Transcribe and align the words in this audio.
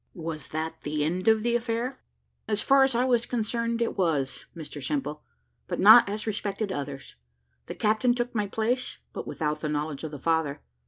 Was 0.15 0.49
that 0.49 0.81
the 0.81 1.03
end 1.05 1.27
of 1.27 1.43
the 1.43 1.55
affair." 1.55 2.01
"As 2.47 2.59
far 2.63 2.81
as 2.81 2.95
I 2.95 3.05
was 3.05 3.27
concerned, 3.27 3.83
it 3.83 3.95
was, 3.95 4.45
Mr 4.55 4.81
Simple; 4.83 5.21
but 5.67 5.79
not 5.79 6.09
as 6.09 6.25
respected 6.25 6.71
others. 6.71 7.17
The 7.67 7.75
captain 7.75 8.15
took 8.15 8.33
my 8.33 8.47
place, 8.47 8.97
but 9.13 9.27
without 9.27 9.59
the 9.59 9.69
knowledge 9.69 10.03
of 10.03 10.09
the 10.09 10.17
father. 10.17 10.63